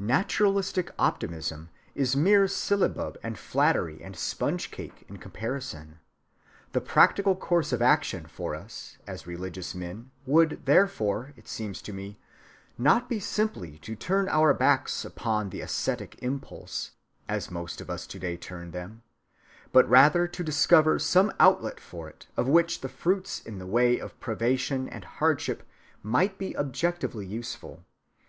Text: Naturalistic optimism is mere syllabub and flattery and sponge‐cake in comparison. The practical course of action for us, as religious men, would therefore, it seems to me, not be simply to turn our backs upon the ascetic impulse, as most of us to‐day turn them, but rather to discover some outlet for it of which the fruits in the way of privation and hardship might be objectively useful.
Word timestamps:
Naturalistic 0.00 0.90
optimism 0.98 1.68
is 1.94 2.16
mere 2.16 2.48
syllabub 2.48 3.16
and 3.22 3.38
flattery 3.38 4.02
and 4.02 4.16
sponge‐cake 4.16 5.04
in 5.08 5.18
comparison. 5.18 6.00
The 6.72 6.80
practical 6.80 7.36
course 7.36 7.72
of 7.72 7.80
action 7.80 8.26
for 8.26 8.56
us, 8.56 8.98
as 9.06 9.28
religious 9.28 9.76
men, 9.76 10.10
would 10.26 10.62
therefore, 10.66 11.32
it 11.36 11.46
seems 11.46 11.80
to 11.82 11.92
me, 11.92 12.18
not 12.76 13.08
be 13.08 13.20
simply 13.20 13.78
to 13.82 13.94
turn 13.94 14.28
our 14.30 14.52
backs 14.52 15.04
upon 15.04 15.50
the 15.50 15.60
ascetic 15.60 16.18
impulse, 16.20 16.90
as 17.28 17.48
most 17.52 17.80
of 17.80 17.88
us 17.88 18.04
to‐day 18.08 18.36
turn 18.40 18.72
them, 18.72 19.04
but 19.70 19.88
rather 19.88 20.26
to 20.26 20.42
discover 20.42 20.98
some 20.98 21.32
outlet 21.38 21.78
for 21.78 22.08
it 22.08 22.26
of 22.36 22.48
which 22.48 22.80
the 22.80 22.88
fruits 22.88 23.38
in 23.40 23.60
the 23.60 23.64
way 23.64 23.96
of 24.00 24.18
privation 24.18 24.88
and 24.88 25.04
hardship 25.04 25.62
might 26.02 26.36
be 26.36 26.56
objectively 26.56 27.24
useful. 27.24 27.84